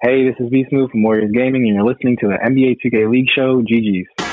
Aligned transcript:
Hey, 0.00 0.28
this 0.28 0.36
is 0.38 0.48
V 0.48 0.64
Smooth 0.68 0.92
from 0.92 1.02
Warriors 1.02 1.32
Gaming, 1.34 1.66
and 1.66 1.74
you're 1.74 1.84
listening 1.84 2.16
to 2.20 2.28
the 2.28 2.38
NBA 2.38 2.76
2K 2.86 3.10
League 3.10 3.28
Show. 3.34 3.62
GG's. 3.62 4.27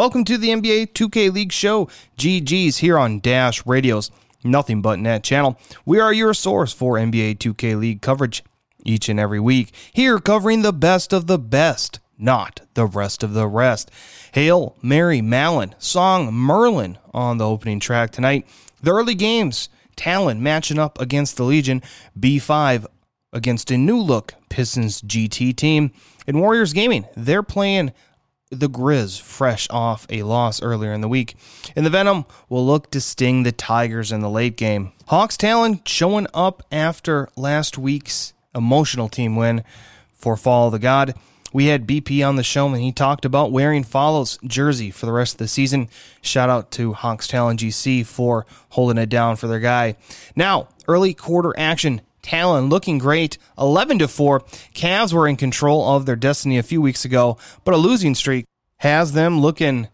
Welcome 0.00 0.24
to 0.24 0.38
the 0.38 0.48
NBA 0.48 0.94
2K 0.94 1.30
League 1.30 1.52
show, 1.52 1.86
GG's 2.16 2.78
here 2.78 2.98
on 2.98 3.20
Dash 3.20 3.66
Radio's 3.66 4.10
Nothing 4.42 4.80
But 4.80 4.98
Net 4.98 5.22
channel. 5.22 5.58
We 5.84 6.00
are 6.00 6.10
your 6.10 6.32
source 6.32 6.72
for 6.72 6.94
NBA 6.94 7.36
2K 7.36 7.78
League 7.78 8.00
coverage 8.00 8.42
each 8.82 9.10
and 9.10 9.20
every 9.20 9.40
week. 9.40 9.74
Here 9.92 10.18
covering 10.18 10.62
the 10.62 10.72
best 10.72 11.12
of 11.12 11.26
the 11.26 11.38
best, 11.38 12.00
not 12.16 12.62
the 12.72 12.86
rest 12.86 13.22
of 13.22 13.34
the 13.34 13.46
rest. 13.46 13.90
Hail 14.32 14.74
Mary 14.80 15.20
Mallon, 15.20 15.74
song 15.76 16.32
Merlin 16.32 16.96
on 17.12 17.36
the 17.36 17.46
opening 17.46 17.78
track 17.78 18.10
tonight. 18.10 18.48
The 18.82 18.92
early 18.92 19.14
games, 19.14 19.68
Talon 19.96 20.42
matching 20.42 20.78
up 20.78 20.98
against 20.98 21.36
the 21.36 21.44
Legion, 21.44 21.82
B5 22.18 22.86
against 23.34 23.70
a 23.70 23.76
new 23.76 23.98
look 23.98 24.32
Pistons 24.48 25.02
GT 25.02 25.54
team. 25.54 25.92
and 26.26 26.40
Warriors 26.40 26.72
Gaming, 26.72 27.04
they're 27.16 27.42
playing 27.42 27.92
the 28.50 28.68
Grizz 28.68 29.20
fresh 29.20 29.68
off 29.70 30.06
a 30.10 30.24
loss 30.24 30.60
earlier 30.60 30.92
in 30.92 31.00
the 31.00 31.08
week. 31.08 31.36
And 31.76 31.86
the 31.86 31.90
Venom 31.90 32.26
will 32.48 32.66
look 32.66 32.90
to 32.90 33.00
sting 33.00 33.44
the 33.44 33.52
Tigers 33.52 34.10
in 34.10 34.20
the 34.20 34.30
late 34.30 34.56
game. 34.56 34.92
Hawks 35.06 35.36
Talon 35.36 35.80
showing 35.86 36.26
up 36.34 36.62
after 36.72 37.28
last 37.36 37.78
week's 37.78 38.32
emotional 38.54 39.08
team 39.08 39.36
win 39.36 39.62
for 40.12 40.36
Fall 40.36 40.66
of 40.66 40.72
the 40.72 40.78
God. 40.78 41.14
We 41.52 41.66
had 41.66 41.86
BP 41.86 42.26
on 42.26 42.36
the 42.36 42.42
show 42.42 42.68
and 42.68 42.76
he 42.80 42.92
talked 42.92 43.24
about 43.24 43.52
wearing 43.52 43.82
Follows 43.82 44.38
jersey 44.44 44.90
for 44.90 45.06
the 45.06 45.12
rest 45.12 45.34
of 45.34 45.38
the 45.38 45.48
season. 45.48 45.88
Shout 46.22 46.50
out 46.50 46.70
to 46.72 46.92
Hawks 46.92 47.26
Talon 47.26 47.56
GC 47.56 48.06
for 48.06 48.46
holding 48.70 48.98
it 48.98 49.08
down 49.08 49.36
for 49.36 49.46
their 49.46 49.60
guy. 49.60 49.96
Now, 50.36 50.68
early 50.86 51.14
quarter 51.14 51.52
action. 51.56 52.02
Talon 52.22 52.68
looking 52.68 52.98
great, 52.98 53.38
11 53.58 53.98
to 54.00 54.08
4. 54.08 54.40
Cavs 54.74 55.12
were 55.12 55.28
in 55.28 55.36
control 55.36 55.96
of 55.96 56.06
their 56.06 56.16
destiny 56.16 56.58
a 56.58 56.62
few 56.62 56.80
weeks 56.80 57.04
ago, 57.04 57.38
but 57.64 57.74
a 57.74 57.78
losing 57.78 58.14
streak 58.14 58.46
has 58.78 59.12
them 59.12 59.40
looking 59.40 59.88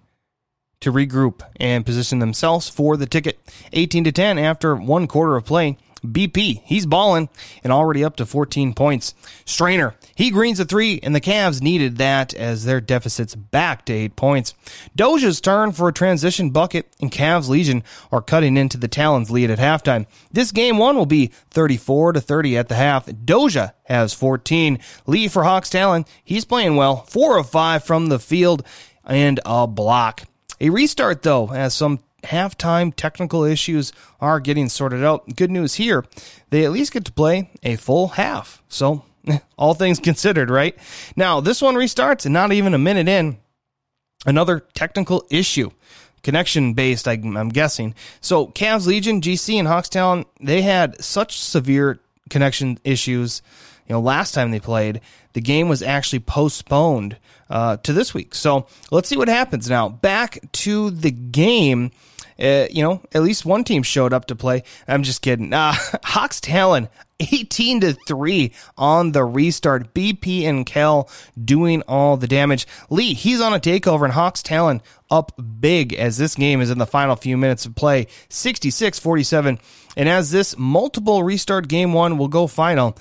to 0.81 0.93
regroup 0.93 1.43
and 1.57 1.87
position 1.87 2.19
themselves 2.19 2.69
for 2.69 2.97
the 2.97 3.07
ticket. 3.07 3.39
18 3.73 4.05
to 4.05 4.13
10 4.13 4.39
after 4.39 4.77
one 4.77 5.07
quarter 5.07 5.37
of 5.37 5.45
play. 5.45 5.77
BP, 6.07 6.63
he's 6.65 6.87
balling 6.87 7.29
and 7.63 7.73
already 7.73 8.05
up 8.05 8.17
to 8.17 8.27
14 8.27 8.75
points. 8.75 9.15
Strainer, 9.45 9.95
he 10.15 10.31
greens 10.31 10.61
a 10.61 10.65
three, 10.65 11.01
and 11.03 11.15
the 11.15 11.21
Cavs 11.21 11.61
needed 11.61 11.99
that 11.99 12.35
as 12.35 12.65
their 12.65 12.81
deficit's 12.81 13.35
back 13.35 13.85
to 13.87 13.93
eight 13.93 14.17
points. 14.17 14.55
Doja's 14.97 15.41
turn 15.41 15.73
for 15.73 15.89
a 15.89 15.93
transition 15.93 16.51
bucket, 16.51 16.87
and 17.01 17.13
Cavs 17.13 17.49
Legion 17.49 17.83
are 18.11 18.23
cutting 18.23 18.57
into 18.57 18.77
the 18.77 18.89
Talons 18.89 19.31
lead 19.31 19.51
at 19.51 19.59
halftime. 19.59 20.07
This 20.33 20.53
game 20.53 20.79
one 20.79 20.97
will 20.97 21.07
be 21.07 21.33
34 21.51 22.15
to 22.15 22.21
30 22.21 22.57
at 22.57 22.69
the 22.69 22.75
half. 22.75 23.07
Doja 23.07 23.73
has 23.85 24.15
14. 24.15 24.79
Lee 25.07 25.29
for 25.29 25.45
Hawks 25.45 25.71
Talon, 25.71 26.05
he's 26.25 26.45
playing 26.45 26.77
well. 26.77 27.05
Four 27.09 27.39
of 27.39 27.51
five 27.51 27.85
from 27.85 28.07
the 28.07 28.19
field 28.19 28.67
and 29.05 29.41
a 29.45 29.67
block. 29.67 30.23
A 30.61 30.71
restart, 30.71 31.23
though, 31.23 31.53
as 31.53 31.75
some 31.75 32.01
halftime 32.25 32.95
technical 32.95 33.45
issues 33.45 33.93
are 34.21 34.41
getting 34.41 34.69
sorted 34.69 35.05
out. 35.05 35.37
Good 35.37 35.51
news 35.51 35.75
here, 35.75 36.05
they 36.51 36.65
at 36.65 36.73
least 36.73 36.93
get 36.93 37.05
to 37.07 37.13
play 37.13 37.51
a 37.63 37.77
full 37.77 38.09
half. 38.09 38.63
So, 38.69 39.05
all 39.59 39.75
things 39.75 39.99
considered, 39.99 40.51
right? 40.51 40.77
Now, 41.15 41.41
this 41.41 41.63
one 41.63 41.75
restarts 41.75 42.25
and 42.25 42.33
not 42.33 42.53
even 42.53 42.75
a 42.75 42.79
minute 42.79 43.09
in. 43.09 43.39
Another 44.25 44.61
technical 44.75 45.25
issue. 45.31 45.71
Connection 46.23 46.75
based, 46.75 47.07
I'm 47.07 47.49
guessing. 47.51 47.95
So, 48.21 48.49
Cavs 48.49 48.87
Legion, 48.87 49.21
GC, 49.21 49.55
and 49.57 49.69
Hawks 49.69 49.89
Talon, 49.89 50.25
they 50.41 50.63
had 50.63 51.03
such 51.03 51.41
severe 51.41 52.01
connection 52.31 52.79
issues. 52.83 53.43
You 53.87 53.95
know, 53.95 54.01
last 54.01 54.33
time 54.33 54.51
they 54.51 54.59
played, 54.59 55.01
the 55.37 55.43
game 55.43 55.69
was 55.69 55.83
actually 55.83 56.21
postponed 56.21 57.19
uh, 57.51 57.77
to 57.77 57.93
this 57.93 58.15
week. 58.15 58.35
So 58.35 58.67
let's 58.91 59.07
see 59.07 59.19
what 59.19 59.29
happens 59.29 59.69
now. 59.69 59.91
Back 59.91 60.39
to 60.53 60.89
the 60.89 61.11
game. 61.11 61.91
Uh, 62.41 62.69
you 62.71 62.83
know, 62.83 63.03
at 63.13 63.23
least 63.23 63.45
one 63.45 63.63
team 63.63 63.83
showed 63.83 64.15
up 64.15 64.25
to 64.29 64.35
play. 64.35 64.63
I'm 64.89 65.03
just 65.03 65.21
kidding. 65.21 65.53
Uh, 65.53 65.75
Hawks 66.05 66.41
Talon, 66.41 66.89
18 67.21 67.83
to 67.83 67.93
3 67.93 68.51
on 68.79 69.13
the 69.13 69.25
restart. 69.25 69.93
BP 69.93 70.45
and 70.45 70.65
Kel 70.65 71.11
doing 71.43 71.83
all 71.83 72.17
the 72.17 72.27
damage. 72.27 72.67
Lee, 72.89 73.13
he's 73.13 73.43
on 73.43 73.53
a 73.53 73.61
takeover, 73.61 74.05
and 74.05 74.15
Hawks 74.15 74.43
Talon 74.43 74.81
up 75.11 75.39
big 75.61 75.93
as 75.93 76.17
this 76.17 76.35
game 76.35 76.63
is 76.63 76.71
in 76.71 76.79
the 76.79 76.87
final 76.87 77.15
few 77.15 77.37
minutes 77.37 77.67
of 77.67 77.75
play 77.75 78.07
66 78.31 78.99
47. 78.99 79.59
And 79.99 80.09
as 80.09 80.31
this 80.31 80.57
multiple 80.57 81.23
restart 81.23 81.69
game 81.69 81.93
one 81.93 82.17
will 82.17 82.29
go 82.29 82.47
final, 82.47 82.97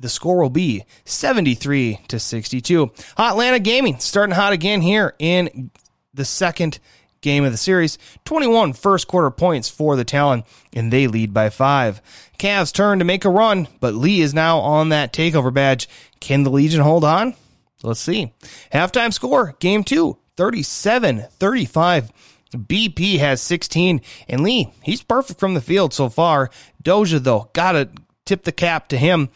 the 0.00 0.08
score 0.08 0.40
will 0.40 0.50
be 0.50 0.84
73 1.04 2.00
to 2.08 2.18
62. 2.18 2.90
Atlanta 3.18 3.58
Gaming 3.58 3.98
starting 3.98 4.34
hot 4.34 4.52
again 4.52 4.80
here 4.80 5.14
in 5.18 5.70
the 6.14 6.24
second 6.24 6.78
game 7.20 7.44
of 7.44 7.52
the 7.52 7.58
series. 7.58 7.98
21 8.24 8.72
first 8.72 9.08
quarter 9.08 9.30
points 9.30 9.68
for 9.68 9.96
the 9.96 10.04
Talon, 10.04 10.44
and 10.72 10.92
they 10.92 11.06
lead 11.06 11.34
by 11.34 11.50
five. 11.50 12.00
Cavs 12.38 12.72
turn 12.72 12.98
to 13.00 13.04
make 13.04 13.24
a 13.24 13.30
run, 13.30 13.68
but 13.80 13.94
Lee 13.94 14.20
is 14.20 14.34
now 14.34 14.58
on 14.58 14.90
that 14.90 15.12
takeover 15.12 15.52
badge. 15.52 15.88
Can 16.20 16.44
the 16.44 16.50
Legion 16.50 16.80
hold 16.80 17.04
on? 17.04 17.34
Let's 17.82 18.00
see. 18.00 18.32
Halftime 18.72 19.12
score, 19.12 19.54
game 19.60 19.84
two, 19.84 20.18
37 20.36 21.26
35. 21.38 22.12
BP 22.52 23.18
has 23.18 23.42
16, 23.42 24.00
and 24.26 24.42
Lee, 24.42 24.72
he's 24.82 25.02
perfect 25.02 25.38
from 25.38 25.54
the 25.54 25.60
field 25.60 25.92
so 25.92 26.08
far. 26.08 26.50
Doja, 26.82 27.22
though, 27.22 27.50
gotta 27.52 27.90
tip 28.24 28.44
the 28.44 28.52
cap 28.52 28.88
to 28.88 28.96
him. 28.96 29.28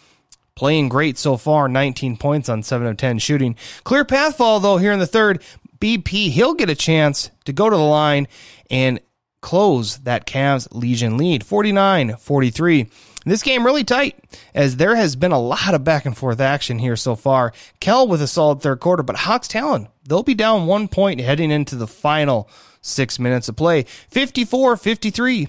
Playing 0.55 0.89
great 0.89 1.19
so 1.19 1.37
far, 1.37 1.69
19 1.69 2.17
points 2.17 2.49
on 2.49 2.63
7 2.63 2.87
of 2.87 2.97
10 2.97 3.19
shooting. 3.19 3.57
Clear 3.85 4.05
path 4.05 4.37
fall, 4.37 4.61
though, 4.61 4.77
here 4.77 4.93
in 4.93 4.99
the 4.99 5.07
third. 5.07 5.43
BP, 5.81 6.31
he'll 6.31 6.55
get 6.55 6.71
a 6.71 6.75
chance 6.75 7.31
to 7.45 7.53
go 7.53 7.69
to 7.69 7.77
the 7.77 7.83
line 7.83 8.29
and 8.71 9.01
close 9.41 9.99
that 9.99 10.27
Cavs 10.27 10.69
Legion 10.73 11.17
lead 11.19 11.45
49 11.45 12.17
43. 12.17 12.89
This 13.25 13.43
game 13.43 13.65
really 13.65 13.85
tight 13.85 14.19
as 14.55 14.77
there 14.77 14.97
has 14.97 15.17
been 15.17 15.33
a 15.33 15.41
lot 15.41 15.75
of 15.75 15.85
back 15.85 16.07
and 16.07 16.17
forth 16.17 16.41
action 16.41 16.79
here 16.79 16.97
so 16.97 17.15
far. 17.15 17.53
Kel 17.81 18.09
with 18.09 18.23
a 18.23 18.27
solid 18.27 18.61
third 18.61 18.81
quarter, 18.81 19.03
but 19.03 19.17
Hawks 19.17 19.49
Talon, 19.49 19.89
they'll 20.07 20.23
be 20.23 20.35
down 20.35 20.67
one 20.67 20.89
point 20.89 21.21
heading 21.21 21.51
into 21.51 21.77
the 21.77 21.87
final 21.87 22.49
six 22.81 23.19
minutes 23.19 23.49
of 23.49 23.57
play 23.57 23.83
54 23.83 24.77
53. 24.77 25.49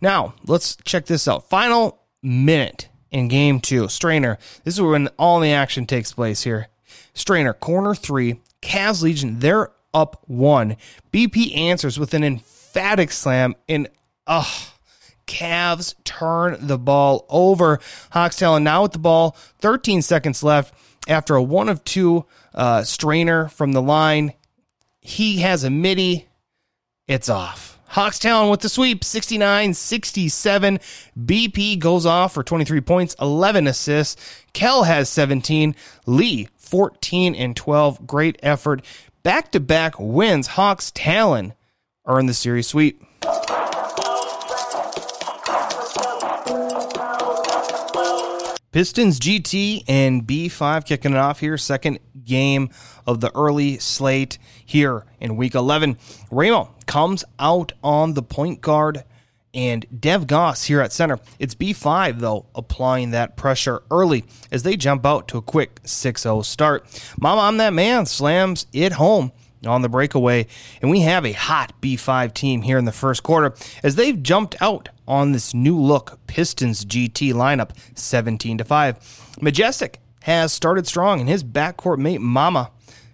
Now, 0.00 0.34
let's 0.46 0.76
check 0.84 1.06
this 1.06 1.26
out. 1.28 1.48
Final 1.48 1.98
minute 2.22 2.88
in 3.10 3.28
game 3.28 3.60
two. 3.60 3.88
Strainer, 3.88 4.38
this 4.64 4.74
is 4.74 4.80
when 4.80 5.08
all 5.18 5.40
the 5.40 5.52
action 5.52 5.86
takes 5.86 6.12
place 6.12 6.42
here. 6.42 6.68
Strainer, 7.14 7.52
corner 7.52 7.94
three. 7.94 8.40
Cavs 8.62 9.02
Legion, 9.02 9.38
they're 9.38 9.70
up 9.94 10.22
one. 10.26 10.76
BP 11.12 11.56
answers 11.56 11.98
with 11.98 12.14
an 12.14 12.24
emphatic 12.24 13.12
slam, 13.12 13.54
and 13.68 13.88
ugh. 14.26 14.46
Cavs 15.26 15.94
turn 16.04 16.56
the 16.60 16.78
ball 16.78 17.26
over. 17.28 17.80
Talon 18.12 18.64
now 18.64 18.82
with 18.82 18.92
the 18.92 18.98
ball, 18.98 19.36
13 19.58 20.02
seconds 20.02 20.42
left 20.42 20.72
after 21.08 21.34
a 21.34 21.42
one 21.42 21.68
of 21.68 21.82
two 21.84 22.24
uh, 22.54 22.84
strainer 22.84 23.48
from 23.48 23.72
the 23.72 23.82
line. 23.82 24.34
He 25.00 25.38
has 25.38 25.64
a 25.64 25.70
midi. 25.70 26.28
It's 27.08 27.28
off. 27.28 27.75
Hawks 27.88 28.18
Talon 28.18 28.50
with 28.50 28.60
the 28.60 28.68
sweep, 28.68 29.04
69 29.04 29.74
67. 29.74 30.78
BP 31.18 31.78
goes 31.78 32.04
off 32.04 32.34
for 32.34 32.42
23 32.42 32.80
points, 32.80 33.14
11 33.20 33.66
assists. 33.66 34.44
Kel 34.52 34.82
has 34.82 35.08
17. 35.08 35.74
Lee, 36.06 36.48
14 36.56 37.34
and 37.34 37.56
12. 37.56 38.06
Great 38.06 38.38
effort. 38.42 38.84
Back 39.22 39.52
to 39.52 39.60
back 39.60 39.94
wins. 39.98 40.48
Hawks 40.48 40.90
Talon 40.90 41.54
in 42.08 42.26
the 42.26 42.34
series 42.34 42.68
sweep. 42.68 43.05
Pistons 48.76 49.18
GT 49.18 49.84
and 49.88 50.26
B5 50.26 50.84
kicking 50.84 51.12
it 51.12 51.16
off 51.16 51.40
here. 51.40 51.56
Second 51.56 51.98
game 52.26 52.68
of 53.06 53.22
the 53.22 53.34
early 53.34 53.78
slate 53.78 54.36
here 54.66 55.06
in 55.18 55.36
week 55.36 55.54
11. 55.54 55.96
Ramo 56.30 56.74
comes 56.84 57.24
out 57.38 57.72
on 57.82 58.12
the 58.12 58.22
point 58.22 58.60
guard 58.60 59.02
and 59.54 59.86
Dev 59.98 60.26
Goss 60.26 60.64
here 60.64 60.82
at 60.82 60.92
center. 60.92 61.18
It's 61.38 61.54
B5, 61.54 62.20
though, 62.20 62.44
applying 62.54 63.12
that 63.12 63.38
pressure 63.38 63.82
early 63.90 64.26
as 64.52 64.62
they 64.62 64.76
jump 64.76 65.06
out 65.06 65.26
to 65.28 65.38
a 65.38 65.42
quick 65.42 65.80
6 65.84 66.20
0 66.20 66.42
start. 66.42 66.84
Mama, 67.18 67.40
I'm 67.40 67.56
that 67.56 67.72
man, 67.72 68.04
slams 68.04 68.66
it 68.74 68.92
home 68.92 69.32
on 69.64 69.82
the 69.82 69.88
breakaway. 69.88 70.46
And 70.82 70.90
we 70.90 71.00
have 71.00 71.24
a 71.24 71.32
hot 71.32 71.72
B5 71.80 72.34
team 72.34 72.62
here 72.62 72.78
in 72.78 72.84
the 72.84 72.92
first 72.92 73.22
quarter 73.22 73.54
as 73.82 73.94
they've 73.94 74.22
jumped 74.22 74.56
out 74.60 74.88
on 75.06 75.32
this 75.32 75.54
new 75.54 75.78
look 75.80 76.18
Pistons 76.26 76.84
GT 76.84 77.32
lineup 77.32 77.70
17 77.94 78.58
to 78.58 78.64
5. 78.64 79.36
Majestic 79.40 80.00
has 80.22 80.52
started 80.52 80.86
strong 80.86 81.20
and 81.20 81.28
his 81.28 81.44
backcourt 81.44 81.98
mate 81.98 82.20
Mama 82.20 82.70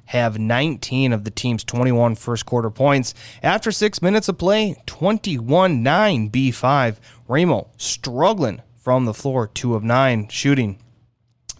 have 0.06 0.38
19 0.38 1.12
of 1.12 1.24
the 1.24 1.30
team's 1.30 1.64
21 1.64 2.16
first 2.16 2.44
quarter 2.44 2.70
points. 2.70 3.14
After 3.42 3.72
six 3.72 4.02
minutes 4.02 4.28
of 4.28 4.38
play, 4.38 4.76
21 4.86 5.82
9 5.82 6.30
B5. 6.30 6.96
Ramo 7.28 7.70
struggling 7.78 8.62
from 8.76 9.04
the 9.04 9.14
floor, 9.14 9.46
2 9.46 9.74
of 9.74 9.82
9 9.82 10.28
shooting. 10.28 10.78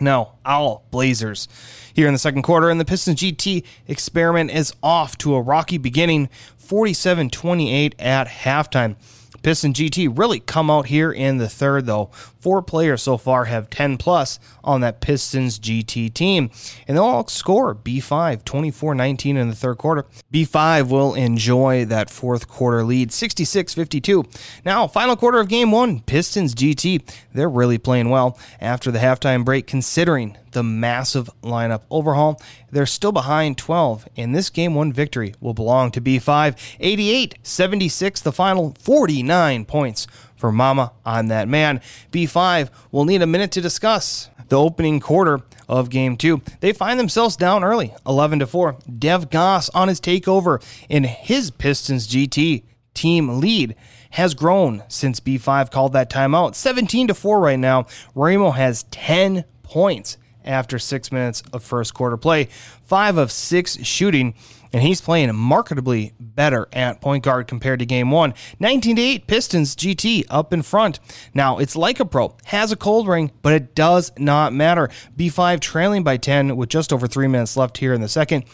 Now, 0.02 0.34
Owl 0.44 0.84
Blazers 0.90 1.49
here 1.94 2.06
in 2.06 2.12
the 2.12 2.19
second 2.19 2.43
quarter, 2.43 2.69
and 2.70 2.81
the 2.81 2.84
Pistons 2.84 3.20
GT 3.20 3.64
experiment 3.87 4.50
is 4.50 4.75
off 4.82 5.16
to 5.19 5.34
a 5.34 5.40
rocky 5.40 5.78
beginning, 5.78 6.28
47 6.58 7.31
28 7.31 7.94
at 7.99 8.26
halftime. 8.26 8.96
Piston 9.43 9.72
GT 9.72 10.16
really 10.16 10.40
come 10.40 10.70
out 10.70 10.87
here 10.87 11.12
in 11.12 11.38
the 11.38 11.49
third, 11.49 11.87
though. 11.87 12.10
Four 12.43 12.61
players 12.61 13.03
so 13.03 13.19
far 13.19 13.44
have 13.44 13.71
10 13.71 13.99
plus 13.99 14.41
on 14.65 14.81
that 14.81 15.00
Pistons 15.00 15.61
GT 15.61 16.12
team, 16.12 16.50
and 16.89 16.97
they'll 16.97 17.05
all 17.05 17.29
score 17.29 17.73
B5 17.73 18.44
24 18.44 18.97
19 18.97 19.37
in 19.37 19.49
the 19.49 19.55
third 19.55 19.79
quarter. 19.79 20.06
B5 20.33 20.89
will 20.91 21.15
enjoy 21.15 21.85
that 21.85 22.11
fourth 22.11 22.49
quarter 22.49 22.83
lead 22.83 23.12
66 23.12 23.75
52. 23.75 24.25
Now, 24.65 24.89
final 24.89 25.15
quarter 25.15 25.39
of 25.39 25.49
game 25.49 25.71
one, 25.71 26.00
Pistons 26.00 26.53
GT, 26.53 27.09
they're 27.33 27.49
really 27.49 27.79
playing 27.79 28.11
well 28.11 28.37
after 28.61 28.91
the 28.91 28.99
halftime 28.99 29.44
break, 29.44 29.69
considering 29.69 30.37
the 30.53 30.62
massive 30.62 31.31
lineup 31.43 31.83
overhaul. 31.91 32.41
They're 32.71 32.87
still 32.87 33.12
behind 33.12 33.59
12, 33.59 34.09
and 34.17 34.35
this 34.35 34.50
game 34.50 34.75
one 34.75 34.93
victory 34.93 35.35
will 35.41 35.55
belong 35.55 35.91
to 35.93 36.00
B5. 36.00 36.56
88 36.81 37.39
76, 37.43 38.21
the 38.21 38.33
final 38.33 38.75
49 38.79 39.65
points 39.65 40.06
for 40.43 40.50
Mama 40.50 40.91
on 41.06 41.29
that 41.29 41.47
man. 41.47 41.81
B5 42.11 42.69
will 42.91 43.05
need 43.05 43.23
a 43.23 43.29
minute 43.29 43.53
to 43.53 43.61
discuss 43.61 44.29
the 44.49 44.59
opening 44.59 44.99
quarter 44.99 45.41
of 45.69 45.89
game 45.89 46.17
two. 46.17 46.43
They 46.59 46.73
find 46.73 46.99
themselves 46.99 47.37
down 47.37 47.62
early, 47.62 47.94
11 48.05 48.41
to 48.41 48.49
4. 48.49 48.77
Dev 48.99 49.31
Goss 49.31 49.69
on 49.69 49.87
his 49.87 50.00
takeover 50.00 50.61
in 50.89 51.05
his 51.05 51.53
Pistons 51.53 52.09
GT 52.09 52.65
team 52.93 53.39
lead 53.39 53.77
has 54.11 54.35
grown 54.35 54.83
since 54.89 55.21
B5 55.21 55.71
called 55.71 55.93
that 55.93 56.11
timeout. 56.11 56.56
17 56.56 57.06
to 57.06 57.15
4 57.15 57.39
right 57.39 57.59
now. 57.59 57.87
Ramo 58.17 58.50
has 58.50 58.83
10 58.91 59.44
points 59.62 60.19
after 60.44 60.77
six 60.77 61.12
minutes 61.12 61.44
of 61.53 61.62
first 61.62 61.94
quarter 61.94 62.17
play, 62.17 62.49
five 62.83 63.17
of 63.17 63.31
six 63.31 63.79
shooting, 63.85 64.35
and 64.72 64.82
he's 64.82 65.00
playing 65.00 65.28
marketably 65.30 66.12
better 66.19 66.69
at 66.72 67.00
point 67.00 67.24
guard 67.24 67.46
compared 67.46 67.78
to 67.80 67.86
game 67.86 68.10
one. 68.10 68.34
19 68.60 68.96
to 68.96 69.02
8 69.02 69.26
Pistons 69.26 69.76
GT 69.76 70.24
up 70.30 70.52
in 70.52 70.62
front. 70.62 71.00
Now 71.34 71.58
it's 71.58 71.76
like 71.76 72.00
a 72.00 72.04
pro, 72.04 72.36
has 72.46 72.72
a 72.72 72.76
cold 72.76 73.08
ring, 73.08 73.32
but 73.42 73.52
it 73.52 73.74
does 73.74 74.12
not 74.19 74.52
matter. 74.52 74.88
B5 75.16 75.60
trailing 75.60 76.02
by 76.02 76.16
10 76.16 76.56
with 76.56 76.69
just 76.69 76.92
over 76.92 77.06
three 77.06 77.28
minutes 77.28 77.56
left 77.56 77.78
here 77.78 77.92
in 77.92 78.00
the 78.00 78.08
second. 78.08 78.44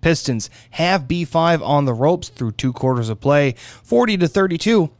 Pistons 0.00 0.48
have 0.70 1.02
B5 1.02 1.60
on 1.62 1.84
the 1.84 1.94
ropes 1.94 2.28
through 2.28 2.52
two 2.52 2.72
quarters 2.72 3.08
of 3.08 3.20
play, 3.20 3.54
40 3.82 4.16
to 4.18 4.28
32. 4.28 4.90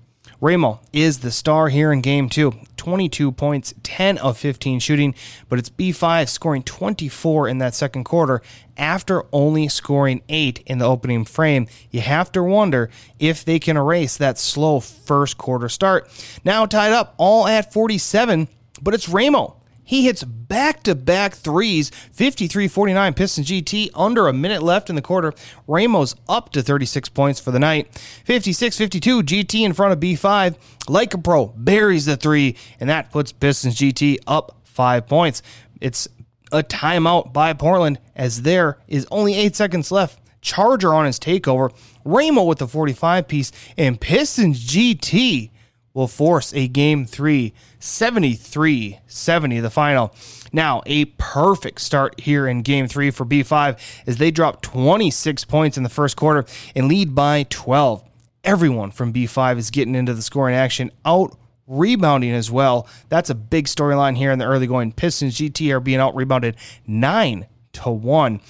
Ramo 0.42 0.80
is 0.92 1.20
the 1.20 1.30
star 1.30 1.68
here 1.68 1.92
in 1.92 2.00
game 2.00 2.28
two. 2.28 2.52
22 2.80 3.30
points, 3.32 3.74
10 3.82 4.16
of 4.16 4.38
15 4.38 4.80
shooting, 4.80 5.14
but 5.50 5.58
it's 5.58 5.68
B5 5.68 6.30
scoring 6.30 6.62
24 6.62 7.46
in 7.46 7.58
that 7.58 7.74
second 7.74 8.04
quarter 8.04 8.40
after 8.78 9.26
only 9.32 9.68
scoring 9.68 10.22
8 10.30 10.62
in 10.64 10.78
the 10.78 10.86
opening 10.86 11.26
frame. 11.26 11.66
You 11.90 12.00
have 12.00 12.32
to 12.32 12.42
wonder 12.42 12.88
if 13.18 13.44
they 13.44 13.58
can 13.58 13.76
erase 13.76 14.16
that 14.16 14.38
slow 14.38 14.80
first 14.80 15.36
quarter 15.36 15.68
start. 15.68 16.08
Now 16.42 16.64
tied 16.64 16.92
up 16.92 17.14
all 17.18 17.46
at 17.46 17.70
47, 17.70 18.48
but 18.80 18.94
it's 18.94 19.10
Ramo 19.10 19.59
he 19.90 20.04
hits 20.04 20.22
back 20.22 20.84
to 20.84 20.94
back 20.94 21.34
threes, 21.34 21.90
53 22.12 22.68
49 22.68 23.12
Pistons 23.12 23.48
GT, 23.48 23.90
under 23.92 24.28
a 24.28 24.32
minute 24.32 24.62
left 24.62 24.88
in 24.88 24.94
the 24.94 25.02
quarter. 25.02 25.34
Ramos 25.66 26.14
up 26.28 26.52
to 26.52 26.62
36 26.62 27.08
points 27.08 27.40
for 27.40 27.50
the 27.50 27.58
night. 27.58 27.92
56 28.24 28.78
52 28.78 29.22
GT 29.24 29.62
in 29.62 29.72
front 29.72 29.92
of 29.92 29.98
B5. 29.98 30.54
Like 30.88 31.12
a 31.12 31.18
pro, 31.18 31.46
buries 31.46 32.06
the 32.06 32.16
three, 32.16 32.56
and 32.78 32.88
that 32.88 33.10
puts 33.10 33.32
Pistons 33.32 33.74
GT 33.74 34.18
up 34.28 34.60
five 34.62 35.08
points. 35.08 35.42
It's 35.80 36.06
a 36.52 36.62
timeout 36.62 37.32
by 37.32 37.52
Portland 37.52 37.98
as 38.14 38.42
there 38.42 38.78
is 38.86 39.08
only 39.10 39.34
eight 39.34 39.56
seconds 39.56 39.90
left. 39.90 40.20
Charger 40.40 40.94
on 40.94 41.04
his 41.04 41.18
takeover. 41.18 41.74
Ramo 42.04 42.44
with 42.44 42.58
the 42.58 42.68
45 42.68 43.26
piece, 43.26 43.50
and 43.76 44.00
Pistons 44.00 44.64
GT 44.64 45.50
will 45.94 46.08
force 46.08 46.54
a 46.54 46.68
game 46.68 47.04
three, 47.04 47.52
73 47.78 48.98
70, 49.06 49.60
the 49.60 49.70
final. 49.70 50.14
Now, 50.52 50.82
a 50.86 51.04
perfect 51.04 51.80
start 51.80 52.20
here 52.20 52.46
in 52.46 52.62
game 52.62 52.88
three 52.88 53.10
for 53.10 53.24
B5 53.24 53.78
as 54.06 54.16
they 54.16 54.30
drop 54.30 54.62
26 54.62 55.44
points 55.44 55.76
in 55.76 55.82
the 55.82 55.88
first 55.88 56.16
quarter 56.16 56.44
and 56.74 56.88
lead 56.88 57.14
by 57.14 57.44
12. 57.50 58.04
Everyone 58.42 58.90
from 58.90 59.12
B5 59.12 59.58
is 59.58 59.70
getting 59.70 59.94
into 59.94 60.14
the 60.14 60.22
scoring 60.22 60.54
action, 60.54 60.90
out 61.04 61.36
rebounding 61.66 62.32
as 62.32 62.50
well. 62.50 62.88
That's 63.08 63.30
a 63.30 63.34
big 63.34 63.66
storyline 63.66 64.16
here 64.16 64.32
in 64.32 64.38
the 64.38 64.46
early 64.46 64.66
going. 64.66 64.92
Pistons 64.92 65.36
GT 65.36 65.72
are 65.72 65.80
being 65.80 66.00
out 66.00 66.16
rebounded 66.16 66.56
9 66.86 67.46
to 67.74 67.90
1. 67.90 68.40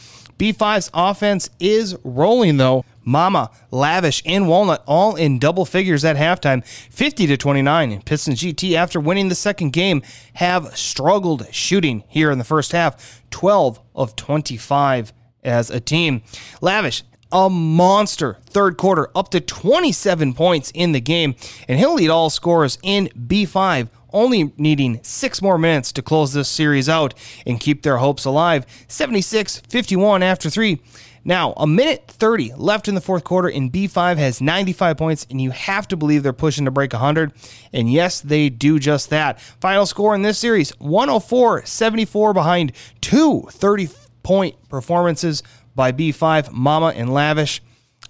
B5's 0.40 0.90
offense 0.94 1.50
is 1.60 1.94
rolling 2.02 2.56
though. 2.56 2.86
Mama, 3.04 3.50
Lavish, 3.70 4.22
and 4.24 4.48
Walnut 4.48 4.82
all 4.86 5.14
in 5.14 5.38
double 5.38 5.66
figures 5.66 6.02
at 6.02 6.16
halftime, 6.16 6.64
50 6.66 7.26
to 7.26 7.36
29. 7.36 8.00
Pistons 8.02 8.40
GT, 8.40 8.72
after 8.72 8.98
winning 8.98 9.28
the 9.28 9.34
second 9.34 9.74
game, 9.74 10.00
have 10.34 10.74
struggled 10.74 11.46
shooting 11.52 12.04
here 12.08 12.30
in 12.30 12.38
the 12.38 12.44
first 12.44 12.72
half, 12.72 13.22
12 13.30 13.80
of 13.94 14.16
25 14.16 15.12
as 15.44 15.68
a 15.68 15.78
team. 15.78 16.22
Lavish, 16.62 17.02
a 17.30 17.50
monster 17.50 18.38
third 18.46 18.78
quarter, 18.78 19.10
up 19.14 19.30
to 19.32 19.40
27 19.40 20.32
points 20.32 20.70
in 20.74 20.92
the 20.92 21.02
game, 21.02 21.34
and 21.68 21.78
he'll 21.78 21.94
lead 21.94 22.08
all 22.08 22.30
scorers 22.30 22.78
in 22.82 23.08
B5 23.08 23.90
only 24.12 24.52
needing 24.56 25.00
six 25.02 25.40
more 25.42 25.58
minutes 25.58 25.92
to 25.92 26.02
close 26.02 26.32
this 26.32 26.48
series 26.48 26.88
out 26.88 27.14
and 27.46 27.60
keep 27.60 27.82
their 27.82 27.98
hopes 27.98 28.24
alive. 28.24 28.66
76 28.88 29.58
51 29.68 30.22
after 30.22 30.50
three. 30.50 30.80
Now, 31.24 31.52
a 31.56 31.66
minute 31.66 32.04
30 32.08 32.54
left 32.56 32.88
in 32.88 32.94
the 32.94 33.00
fourth 33.00 33.24
quarter, 33.24 33.48
and 33.48 33.70
B5 33.70 34.16
has 34.16 34.40
95 34.40 34.96
points, 34.96 35.26
and 35.28 35.40
you 35.40 35.50
have 35.50 35.86
to 35.88 35.96
believe 35.96 36.22
they're 36.22 36.32
pushing 36.32 36.64
to 36.64 36.70
break 36.70 36.94
100. 36.94 37.32
And 37.72 37.92
yes, 37.92 38.20
they 38.20 38.48
do 38.48 38.78
just 38.78 39.10
that. 39.10 39.38
Final 39.38 39.84
score 39.84 40.14
in 40.14 40.22
this 40.22 40.38
series 40.38 40.70
104 40.78 41.66
74 41.66 42.32
behind 42.32 42.72
two 43.00 43.42
30 43.50 43.90
point 44.22 44.56
performances 44.68 45.42
by 45.74 45.92
B5, 45.92 46.52
Mama, 46.52 46.92
and 46.96 47.12
Lavish. 47.12 47.62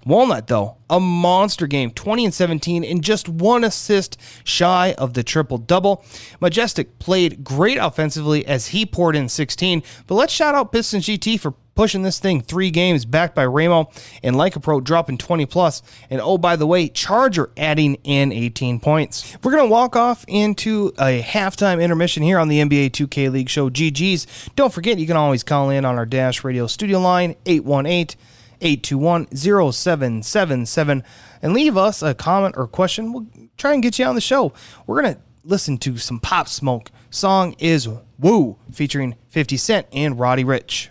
Walnut, 0.07 0.47
though, 0.47 0.77
a 0.89 0.99
monster 0.99 1.67
game, 1.67 1.91
20 1.91 2.25
and 2.25 2.35
17, 2.35 2.85
and 2.85 3.05
just 3.05 3.29
one 3.29 3.65
assist 3.65 4.19
shy 4.45 4.95
of 4.97 5.15
the 5.15 5.23
triple 5.23 5.59
double. 5.59 6.05
Majestic 6.41 6.99
played 6.99 7.45
great 7.45 7.77
offensively 7.77 8.47
as 8.47 8.69
he 8.69 8.87
poured 8.87 9.15
in 9.15 9.29
16, 9.29 9.83
but 10.07 10.15
let's 10.15 10.33
shout 10.33 10.55
out 10.55 10.73
Pistons 10.73 11.07
GT 11.07 11.39
for 11.39 11.55
pushing 11.75 12.03
this 12.03 12.19
thing 12.19 12.41
three 12.41 12.71
games 12.71 13.05
backed 13.05 13.35
by 13.35 13.45
Ramo 13.47 13.91
and 14.23 14.37
Pro 14.63 14.81
dropping 14.81 15.19
20 15.19 15.47
plus. 15.47 15.83
And 16.11 16.21
oh, 16.21 16.37
by 16.37 16.57
the 16.57 16.67
way, 16.67 16.89
Charger 16.89 17.51
adding 17.57 17.97
in 18.05 18.33
18 18.33 18.81
points. 18.81 19.37
We're 19.43 19.53
going 19.53 19.65
to 19.65 19.71
walk 19.71 19.97
off 19.97 20.25
into 20.29 20.93
a 20.99 21.23
halftime 21.23 21.83
intermission 21.83 22.23
here 22.23 22.39
on 22.39 22.49
the 22.49 22.61
NBA 22.61 22.91
2K 22.91 23.31
League 23.31 23.49
show 23.49 23.71
GG's. 23.71 24.27
Don't 24.57 24.73
forget, 24.73 24.99
you 24.99 25.07
can 25.07 25.17
always 25.17 25.43
call 25.43 25.71
in 25.71 25.85
on 25.85 25.97
our 25.97 26.07
Dash 26.07 26.43
Radio 26.45 26.67
studio 26.67 27.01
line, 27.01 27.35
818- 27.45 28.17
821 28.61 29.29
0777 29.37 31.05
and 31.43 31.53
leave 31.53 31.77
us 31.77 32.03
a 32.03 32.15
comment 32.15 32.55
or 32.57 32.67
question. 32.67 33.13
We'll 33.13 33.27
try 33.57 33.75
and 33.75 33.83
get 33.83 33.99
you 33.99 34.05
on 34.05 34.15
the 34.15 34.21
show. 34.21 34.53
We're 34.87 35.03
going 35.03 35.15
to 35.15 35.21
listen 35.45 35.79
to 35.79 35.97
some 35.97 36.21
Pop 36.21 36.49
Smoke. 36.49 36.91
Song 37.11 37.55
is 37.59 37.89
Woo, 38.19 38.59
featuring 38.71 39.17
50 39.29 39.57
Cent 39.57 39.87
and 39.93 40.19
Roddy 40.19 40.45
Ricch. 40.45 40.89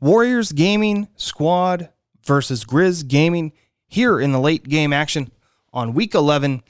Warriors 0.00 0.52
Gaming 0.52 1.08
Squad 1.16 1.90
versus 2.24 2.64
Grizz 2.64 3.06
Gaming 3.08 3.52
here 3.88 4.20
in 4.20 4.32
the 4.32 4.40
late 4.40 4.68
game 4.68 4.92
action 4.92 5.30
on 5.72 5.94
week 5.94 6.14
11, 6.14 6.62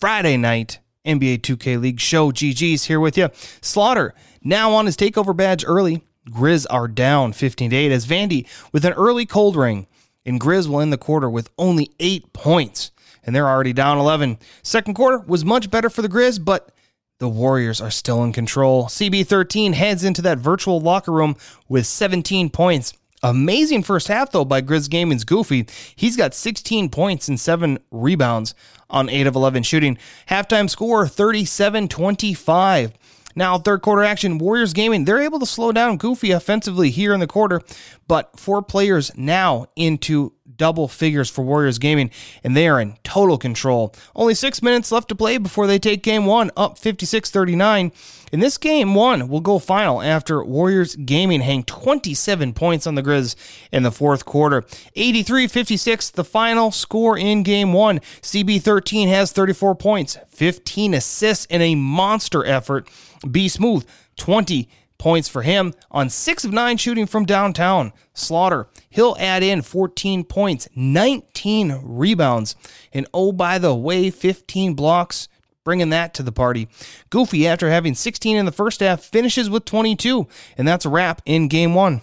Friday 0.00 0.36
night 0.36 0.80
NBA 1.04 1.40
2K 1.42 1.80
League 1.80 2.00
show. 2.00 2.32
GG's 2.32 2.84
here 2.84 3.00
with 3.00 3.16
you. 3.16 3.28
Slaughter 3.60 4.14
now 4.42 4.72
on 4.72 4.86
his 4.86 4.96
takeover 4.96 5.36
badge 5.36 5.64
early. 5.66 6.02
Grizz 6.30 6.66
are 6.70 6.88
down 6.88 7.32
15 7.32 7.70
to 7.70 7.76
8 7.76 7.92
as 7.92 8.06
Vandy 8.06 8.46
with 8.72 8.84
an 8.84 8.92
early 8.94 9.26
cold 9.26 9.56
ring. 9.56 9.86
And 10.24 10.40
Grizz 10.40 10.68
will 10.68 10.80
end 10.80 10.92
the 10.92 10.98
quarter 10.98 11.30
with 11.30 11.50
only 11.56 11.90
eight 12.00 12.32
points. 12.32 12.90
And 13.24 13.34
they're 13.34 13.48
already 13.48 13.72
down 13.72 13.98
11. 13.98 14.38
Second 14.62 14.94
quarter 14.94 15.18
was 15.18 15.44
much 15.44 15.70
better 15.70 15.88
for 15.88 16.02
the 16.02 16.08
Grizz, 16.08 16.44
but 16.44 16.72
the 17.18 17.28
Warriors 17.28 17.80
are 17.80 17.90
still 17.90 18.22
in 18.24 18.32
control. 18.32 18.86
CB13 18.86 19.74
heads 19.74 20.04
into 20.04 20.22
that 20.22 20.38
virtual 20.38 20.80
locker 20.80 21.12
room 21.12 21.36
with 21.68 21.86
17 21.86 22.50
points. 22.50 22.92
Amazing 23.22 23.82
first 23.82 24.08
half, 24.08 24.30
though, 24.30 24.44
by 24.44 24.60
Grizz 24.60 24.90
Gaming's 24.90 25.24
Goofy. 25.24 25.66
He's 25.96 26.16
got 26.16 26.34
16 26.34 26.90
points 26.90 27.28
and 27.28 27.40
7 27.40 27.78
rebounds 27.90 28.54
on 28.90 29.08
8 29.08 29.26
of 29.26 29.34
11 29.34 29.62
shooting. 29.62 29.96
Halftime 30.28 30.68
score 30.68 31.08
37 31.08 31.88
25. 31.88 32.92
Now, 33.36 33.58
third 33.58 33.82
quarter 33.82 34.02
action, 34.02 34.38
Warriors 34.38 34.72
Gaming, 34.72 35.04
they're 35.04 35.20
able 35.20 35.38
to 35.40 35.46
slow 35.46 35.70
down 35.70 35.98
Goofy 35.98 36.30
offensively 36.30 36.88
here 36.90 37.12
in 37.12 37.20
the 37.20 37.26
quarter, 37.26 37.60
but 38.08 38.40
four 38.40 38.62
players 38.62 39.12
now 39.14 39.66
into 39.76 40.32
double 40.56 40.88
figures 40.88 41.30
for 41.30 41.42
Warriors 41.42 41.78
Gaming, 41.78 42.10
and 42.42 42.56
they 42.56 42.68
are 42.68 42.80
in 42.80 42.96
total 43.04 43.38
control. 43.38 43.94
Only 44.14 44.34
six 44.34 44.62
minutes 44.62 44.92
left 44.92 45.08
to 45.08 45.14
play 45.14 45.38
before 45.38 45.66
they 45.66 45.78
take 45.78 46.02
game 46.02 46.26
one, 46.26 46.50
up 46.56 46.78
56 46.78 47.30
39. 47.30 47.92
In 48.32 48.40
this 48.40 48.58
game 48.58 48.94
one 48.94 49.28
will 49.28 49.40
go 49.40 49.58
final 49.58 50.02
after 50.02 50.42
Warriors 50.44 50.96
Gaming 50.96 51.42
hang 51.42 51.62
27 51.62 52.54
points 52.54 52.86
on 52.86 52.96
the 52.96 53.02
Grizz 53.02 53.36
in 53.70 53.82
the 53.82 53.92
fourth 53.92 54.24
quarter. 54.24 54.64
83 54.94 55.46
56, 55.46 56.10
the 56.10 56.24
final 56.24 56.70
score 56.70 57.16
in 57.16 57.42
game 57.42 57.72
one. 57.72 58.00
CB13 58.22 59.08
has 59.08 59.32
34 59.32 59.74
points, 59.76 60.18
15 60.28 60.94
assists, 60.94 61.46
in 61.46 61.62
a 61.62 61.74
monster 61.74 62.44
effort. 62.44 62.88
V 63.24 63.48
Smooth, 63.48 63.86
20 64.16 64.68
points 64.98 65.28
for 65.28 65.42
him 65.42 65.74
on 65.90 66.08
6 66.10 66.44
of 66.44 66.52
9 66.52 66.76
shooting 66.76 67.06
from 67.06 67.24
downtown. 67.24 67.92
Slaughter, 68.14 68.68
he'll 68.90 69.16
add 69.18 69.42
in 69.42 69.62
14 69.62 70.24
points, 70.24 70.68
19 70.74 71.80
rebounds, 71.82 72.56
and 72.92 73.06
oh, 73.12 73.32
by 73.32 73.58
the 73.58 73.74
way, 73.74 74.10
15 74.10 74.74
blocks. 74.74 75.28
Bringing 75.64 75.90
that 75.90 76.14
to 76.14 76.22
the 76.22 76.30
party. 76.30 76.68
Goofy, 77.10 77.44
after 77.48 77.68
having 77.70 77.96
16 77.96 78.36
in 78.36 78.46
the 78.46 78.52
first 78.52 78.78
half, 78.78 79.02
finishes 79.02 79.50
with 79.50 79.64
22, 79.64 80.28
and 80.56 80.68
that's 80.68 80.84
a 80.84 80.88
wrap 80.88 81.20
in 81.26 81.48
game 81.48 81.74
one. 81.74 82.02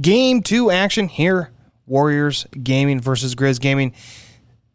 Game 0.00 0.42
two 0.42 0.70
action 0.70 1.08
here 1.08 1.50
Warriors 1.86 2.46
Gaming 2.62 3.00
versus 3.00 3.34
Grizz 3.34 3.60
Gaming 3.60 3.94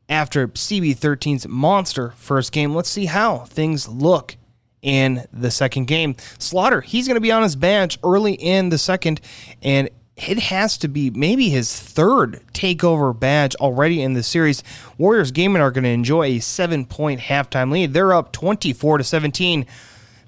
after 0.09 0.47
CB13's 0.49 1.47
monster 1.47 2.09
first 2.17 2.51
game. 2.51 2.75
Let's 2.75 2.89
see 2.89 3.05
how 3.05 3.39
things 3.45 3.87
look 3.87 4.35
in 4.81 5.25
the 5.31 5.51
second 5.51 5.85
game. 5.85 6.15
Slaughter, 6.39 6.81
he's 6.81 7.07
going 7.07 7.15
to 7.15 7.21
be 7.21 7.31
on 7.31 7.43
his 7.43 7.55
bench 7.55 7.99
early 8.03 8.33
in 8.33 8.69
the 8.69 8.77
second, 8.77 9.21
and 9.61 9.89
it 10.27 10.39
has 10.39 10.77
to 10.79 10.87
be 10.87 11.09
maybe 11.11 11.49
his 11.49 11.79
third 11.79 12.41
takeover 12.53 13.17
badge 13.17 13.55
already 13.55 14.01
in 14.01 14.13
the 14.13 14.23
series. 14.23 14.63
Warriors 14.97 15.31
Gaming 15.31 15.61
are 15.61 15.71
going 15.71 15.85
to 15.85 15.89
enjoy 15.89 16.25
a 16.25 16.39
seven 16.39 16.85
point 16.85 17.21
halftime 17.21 17.71
lead. 17.71 17.93
They're 17.93 18.13
up 18.13 18.31
24 18.31 18.97
to 18.97 19.03
17. 19.03 19.65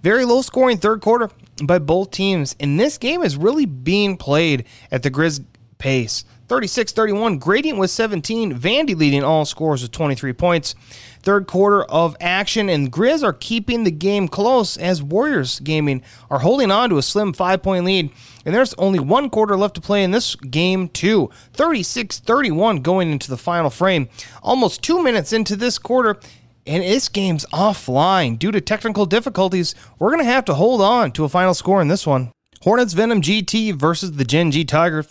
Very 0.01 0.25
low 0.25 0.41
scoring 0.41 0.77
third 0.77 1.01
quarter 1.01 1.29
by 1.63 1.79
both 1.79 2.11
teams. 2.11 2.55
And 2.59 2.79
this 2.79 2.97
game 2.97 3.21
is 3.21 3.35
really 3.35 3.65
being 3.65 4.17
played 4.17 4.65
at 4.91 5.03
the 5.03 5.11
Grizz 5.11 5.43
pace. 5.77 6.23
36 6.51 6.91
31. 6.91 7.37
Gradient 7.37 7.79
was 7.79 7.93
17. 7.93 8.59
Vandy 8.59 8.93
leading 8.93 9.23
all 9.23 9.45
scores 9.45 9.81
with 9.81 9.91
23 9.91 10.33
points. 10.33 10.75
Third 11.21 11.47
quarter 11.47 11.83
of 11.83 12.17
action, 12.19 12.67
and 12.67 12.91
Grizz 12.91 13.23
are 13.23 13.31
keeping 13.31 13.85
the 13.85 13.89
game 13.91 14.27
close 14.27 14.75
as 14.75 15.01
Warriors 15.01 15.61
Gaming 15.61 16.03
are 16.29 16.39
holding 16.39 16.69
on 16.69 16.89
to 16.89 16.97
a 16.97 17.03
slim 17.03 17.31
five 17.31 17.63
point 17.63 17.85
lead. 17.85 18.09
And 18.45 18.53
there's 18.53 18.73
only 18.73 18.99
one 18.99 19.29
quarter 19.29 19.55
left 19.55 19.75
to 19.75 19.81
play 19.81 20.03
in 20.03 20.11
this 20.11 20.35
game, 20.35 20.89
too. 20.89 21.29
36 21.53 22.19
31 22.19 22.81
going 22.81 23.13
into 23.13 23.29
the 23.29 23.37
final 23.37 23.69
frame. 23.69 24.09
Almost 24.43 24.83
two 24.83 25.01
minutes 25.01 25.31
into 25.31 25.55
this 25.55 25.79
quarter, 25.79 26.19
and 26.67 26.83
this 26.83 27.07
game's 27.07 27.45
offline 27.53 28.37
due 28.37 28.51
to 28.51 28.59
technical 28.59 29.05
difficulties. 29.05 29.73
We're 29.99 30.11
going 30.11 30.25
to 30.25 30.29
have 30.29 30.43
to 30.45 30.55
hold 30.55 30.81
on 30.81 31.13
to 31.13 31.23
a 31.23 31.29
final 31.29 31.53
score 31.53 31.81
in 31.81 31.87
this 31.87 32.05
one. 32.05 32.29
Hornets 32.63 32.91
Venom 32.91 33.21
GT 33.21 33.73
versus 33.73 34.11
the 34.11 34.25
Gen 34.25 34.51
G 34.51 34.65
Tigers 34.65 35.07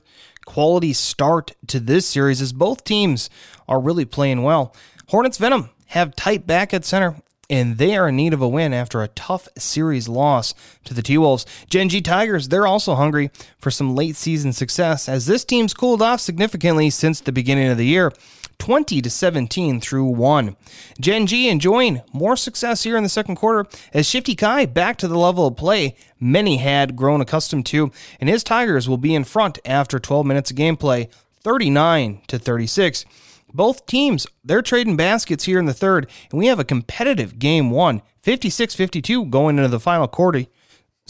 quality 0.50 0.92
start 0.92 1.52
to 1.68 1.78
this 1.78 2.04
series 2.04 2.42
as 2.42 2.52
both 2.52 2.82
teams 2.82 3.30
are 3.68 3.78
really 3.78 4.04
playing 4.04 4.42
well. 4.42 4.74
Hornets 5.06 5.38
Venom 5.38 5.70
have 5.86 6.16
tight 6.16 6.44
back 6.44 6.74
at 6.74 6.84
center 6.84 7.14
and 7.50 7.76
they 7.76 7.96
are 7.96 8.08
in 8.08 8.16
need 8.16 8.32
of 8.32 8.40
a 8.40 8.48
win 8.48 8.72
after 8.72 9.02
a 9.02 9.08
tough 9.08 9.48
series 9.58 10.08
loss 10.08 10.54
to 10.84 10.94
the 10.94 11.02
T 11.02 11.18
Wolves. 11.18 11.44
Gen 11.68 11.88
G 11.88 12.00
Tigers, 12.00 12.48
they're 12.48 12.66
also 12.66 12.94
hungry 12.94 13.30
for 13.58 13.70
some 13.70 13.94
late 13.94 14.16
season 14.16 14.52
success 14.52 15.08
as 15.08 15.26
this 15.26 15.44
team's 15.44 15.74
cooled 15.74 16.00
off 16.00 16.20
significantly 16.20 16.88
since 16.88 17.20
the 17.20 17.32
beginning 17.32 17.68
of 17.68 17.76
the 17.76 17.86
year. 17.86 18.12
20 18.58 19.00
to 19.00 19.10
17 19.10 19.80
through 19.80 20.04
1. 20.04 20.54
Gen 21.00 21.26
G 21.26 21.48
enjoying 21.48 22.02
more 22.12 22.36
success 22.36 22.84
here 22.84 22.96
in 22.96 23.02
the 23.02 23.08
second 23.08 23.36
quarter 23.36 23.66
as 23.92 24.06
Shifty 24.06 24.36
Kai 24.36 24.66
back 24.66 24.98
to 24.98 25.08
the 25.08 25.18
level 25.18 25.46
of 25.46 25.56
play 25.56 25.96
many 26.20 26.58
had 26.58 26.94
grown 26.94 27.22
accustomed 27.22 27.66
to, 27.66 27.90
and 28.20 28.28
his 28.28 28.44
Tigers 28.44 28.88
will 28.88 28.98
be 28.98 29.14
in 29.14 29.24
front 29.24 29.58
after 29.64 29.98
12 29.98 30.26
minutes 30.26 30.50
of 30.50 30.58
gameplay, 30.58 31.10
39 31.42 32.20
to 32.28 32.38
36. 32.38 33.06
Both 33.52 33.86
teams, 33.86 34.26
they're 34.44 34.62
trading 34.62 34.96
baskets 34.96 35.44
here 35.44 35.58
in 35.58 35.66
the 35.66 35.74
third, 35.74 36.08
and 36.30 36.38
we 36.38 36.46
have 36.46 36.58
a 36.58 36.64
competitive 36.64 37.38
game 37.38 37.70
one, 37.70 38.02
56 38.22 38.74
52 38.74 39.26
going 39.26 39.58
into 39.58 39.68
the 39.68 39.80
final 39.80 40.08
quarter. 40.08 40.46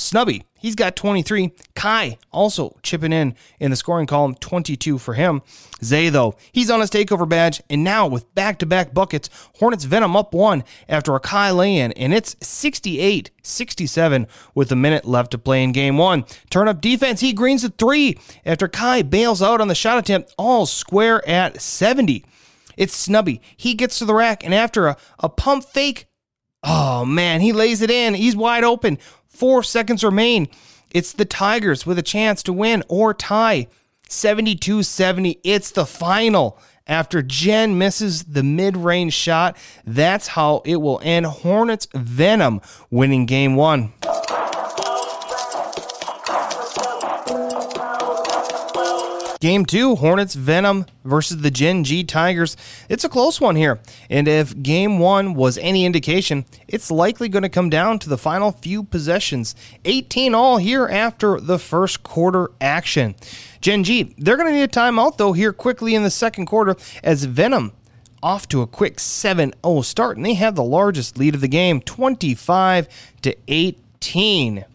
Snubby, 0.00 0.44
he's 0.58 0.74
got 0.74 0.96
23. 0.96 1.52
Kai 1.74 2.18
also 2.32 2.76
chipping 2.82 3.12
in 3.12 3.34
in 3.58 3.70
the 3.70 3.76
scoring 3.76 4.06
column, 4.06 4.34
22 4.34 4.98
for 4.98 5.14
him. 5.14 5.42
Zay, 5.84 6.08
though, 6.08 6.36
he's 6.52 6.70
on 6.70 6.80
his 6.80 6.90
takeover 6.90 7.28
badge, 7.28 7.62
and 7.68 7.84
now 7.84 8.06
with 8.06 8.34
back 8.34 8.58
to 8.60 8.66
back 8.66 8.94
buckets, 8.94 9.28
Hornets 9.58 9.84
Venom 9.84 10.16
up 10.16 10.32
one 10.32 10.64
after 10.88 11.14
a 11.14 11.20
Kai 11.20 11.50
lay 11.50 11.76
in, 11.76 11.92
and 11.92 12.14
it's 12.14 12.36
68 12.40 13.30
67 13.42 14.26
with 14.54 14.72
a 14.72 14.76
minute 14.76 15.04
left 15.04 15.30
to 15.32 15.38
play 15.38 15.62
in 15.62 15.72
game 15.72 15.98
one. 15.98 16.24
Turn 16.50 16.68
up 16.68 16.80
defense, 16.80 17.20
he 17.20 17.32
greens 17.32 17.64
a 17.64 17.68
three 17.68 18.18
after 18.44 18.68
Kai 18.68 19.02
bails 19.02 19.42
out 19.42 19.60
on 19.60 19.68
the 19.68 19.74
shot 19.74 19.98
attempt, 19.98 20.34
all 20.38 20.66
square 20.66 21.26
at 21.28 21.60
70. 21.60 22.24
It's 22.76 22.96
Snubby. 22.96 23.42
He 23.56 23.74
gets 23.74 23.98
to 23.98 24.06
the 24.06 24.14
rack, 24.14 24.44
and 24.44 24.54
after 24.54 24.86
a, 24.86 24.96
a 25.18 25.28
pump 25.28 25.64
fake, 25.64 26.06
oh 26.62 27.04
man, 27.04 27.40
he 27.42 27.52
lays 27.52 27.82
it 27.82 27.90
in. 27.90 28.14
He's 28.14 28.34
wide 28.36 28.64
open. 28.64 28.98
Four 29.40 29.62
seconds 29.62 30.04
remain. 30.04 30.48
It's 30.90 31.14
the 31.14 31.24
Tigers 31.24 31.86
with 31.86 31.98
a 31.98 32.02
chance 32.02 32.42
to 32.42 32.52
win 32.52 32.84
or 32.88 33.14
tie. 33.14 33.68
72 34.10 34.82
70. 34.82 35.40
It's 35.42 35.70
the 35.70 35.86
final. 35.86 36.58
After 36.86 37.22
Jen 37.22 37.78
misses 37.78 38.24
the 38.24 38.42
mid 38.42 38.76
range 38.76 39.14
shot, 39.14 39.56
that's 39.86 40.26
how 40.26 40.60
it 40.66 40.76
will 40.76 41.00
end. 41.02 41.24
Hornets 41.24 41.88
Venom 41.94 42.60
winning 42.90 43.24
game 43.24 43.56
one. 43.56 43.94
Game 49.40 49.64
two, 49.64 49.96
Hornets 49.96 50.34
Venom 50.34 50.84
versus 51.02 51.38
the 51.38 51.50
Gen 51.50 51.82
G 51.82 52.04
Tigers. 52.04 52.58
It's 52.90 53.04
a 53.04 53.08
close 53.08 53.40
one 53.40 53.56
here. 53.56 53.80
And 54.10 54.28
if 54.28 54.62
game 54.62 54.98
one 54.98 55.32
was 55.32 55.56
any 55.56 55.86
indication, 55.86 56.44
it's 56.68 56.90
likely 56.90 57.30
going 57.30 57.44
to 57.44 57.48
come 57.48 57.70
down 57.70 57.98
to 58.00 58.10
the 58.10 58.18
final 58.18 58.52
few 58.52 58.82
possessions. 58.82 59.54
18 59.86 60.34
all 60.34 60.58
here 60.58 60.86
after 60.86 61.40
the 61.40 61.58
first 61.58 62.02
quarter 62.02 62.50
action. 62.60 63.14
Gen 63.62 63.82
G, 63.82 64.14
they're 64.18 64.36
going 64.36 64.48
to 64.48 64.52
need 64.52 64.62
a 64.62 64.68
timeout 64.68 65.16
though 65.16 65.32
here 65.32 65.54
quickly 65.54 65.94
in 65.94 66.02
the 66.02 66.10
second 66.10 66.44
quarter 66.44 66.76
as 67.02 67.24
Venom 67.24 67.72
off 68.22 68.46
to 68.48 68.60
a 68.60 68.66
quick 68.66 69.00
7 69.00 69.54
0 69.64 69.80
start, 69.80 70.18
and 70.18 70.26
they 70.26 70.34
have 70.34 70.54
the 70.54 70.62
largest 70.62 71.16
lead 71.16 71.34
of 71.34 71.40
the 71.40 71.48
game 71.48 71.80
25 71.80 72.88
to 73.22 73.34
18. 73.48 74.66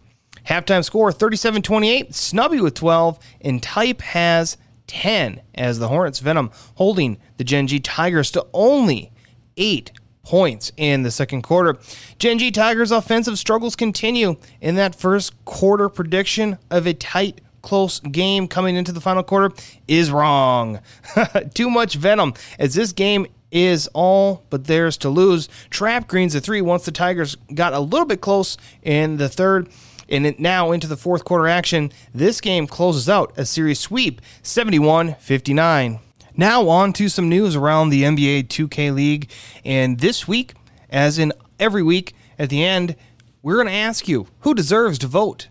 Halftime 0.48 0.84
score 0.84 1.12
37 1.12 1.62
28. 1.62 2.14
Snubby 2.14 2.60
with 2.60 2.74
12, 2.74 3.18
and 3.40 3.62
Type 3.62 4.00
has 4.02 4.56
10 4.86 5.40
as 5.54 5.78
the 5.78 5.88
Hornets 5.88 6.20
Venom 6.20 6.50
holding 6.74 7.18
the 7.36 7.44
Gen 7.44 7.66
G 7.66 7.80
Tigers 7.80 8.30
to 8.32 8.46
only 8.52 9.10
8 9.56 9.92
points 10.22 10.72
in 10.76 11.02
the 11.02 11.10
second 11.10 11.42
quarter. 11.42 11.78
Gen 12.18 12.38
G 12.38 12.50
Tigers 12.50 12.90
offensive 12.90 13.38
struggles 13.38 13.76
continue 13.76 14.36
in 14.60 14.74
that 14.76 14.94
first 14.94 15.32
quarter 15.44 15.88
prediction 15.88 16.58
of 16.70 16.86
a 16.86 16.94
tight 16.94 17.40
close 17.62 17.98
game 17.98 18.46
coming 18.46 18.76
into 18.76 18.92
the 18.92 19.00
final 19.00 19.22
quarter 19.22 19.54
is 19.88 20.10
wrong. 20.10 20.80
Too 21.54 21.68
much 21.68 21.96
venom 21.96 22.34
as 22.58 22.74
this 22.74 22.92
game 22.92 23.26
is 23.50 23.88
all 23.94 24.44
but 24.50 24.64
theirs 24.64 24.96
to 24.98 25.08
lose. 25.08 25.48
Trap 25.70 26.08
greens 26.08 26.34
a 26.34 26.40
three 26.40 26.60
once 26.60 26.84
the 26.84 26.92
Tigers 26.92 27.36
got 27.54 27.72
a 27.72 27.80
little 27.80 28.06
bit 28.06 28.20
close 28.20 28.56
in 28.82 29.16
the 29.16 29.28
third. 29.28 29.68
And 30.08 30.38
now 30.38 30.72
into 30.72 30.86
the 30.86 30.96
fourth 30.96 31.24
quarter 31.24 31.48
action, 31.48 31.92
this 32.14 32.40
game 32.40 32.66
closes 32.66 33.08
out 33.08 33.32
a 33.36 33.44
series 33.44 33.80
sweep 33.80 34.20
71 34.42 35.14
59. 35.14 36.00
Now, 36.38 36.68
on 36.68 36.92
to 36.94 37.08
some 37.08 37.28
news 37.28 37.56
around 37.56 37.88
the 37.88 38.02
NBA 38.02 38.48
2K 38.48 38.94
League. 38.94 39.30
And 39.64 39.98
this 40.00 40.28
week, 40.28 40.54
as 40.90 41.18
in 41.18 41.32
every 41.58 41.82
week, 41.82 42.14
at 42.38 42.50
the 42.50 42.62
end, 42.62 42.94
we're 43.42 43.54
going 43.54 43.68
to 43.68 43.72
ask 43.72 44.06
you 44.06 44.26
who 44.40 44.54
deserves 44.54 44.98
to 44.98 45.06
vote 45.06 45.48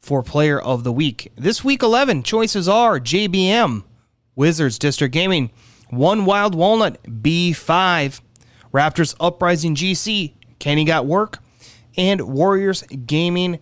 for 0.00 0.22
Player 0.22 0.60
of 0.60 0.82
the 0.82 0.92
Week. 0.92 1.30
This 1.36 1.62
week, 1.62 1.82
11 1.82 2.24
choices 2.24 2.68
are 2.68 2.98
JBM, 2.98 3.84
Wizards 4.34 4.78
District 4.78 5.12
Gaming, 5.12 5.50
One 5.90 6.24
Wild 6.24 6.54
Walnut, 6.54 7.00
B5, 7.04 8.20
Raptors 8.72 9.14
Uprising 9.20 9.74
GC, 9.74 10.34
Kenny 10.58 10.84
Got 10.84 11.06
Work, 11.06 11.38
and 11.96 12.22
Warriors 12.22 12.82
Gaming 12.82 13.60